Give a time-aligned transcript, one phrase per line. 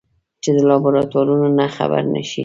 [0.43, 1.27] چې د لابراتوار
[1.57, 2.39] نه خبره نشي.